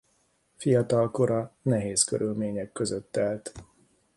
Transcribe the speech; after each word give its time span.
Fiatalkora 0.57 1.53
nehéz 1.61 2.03
körülmények 2.03 2.71
között 2.71 3.11
telt. 3.11 3.51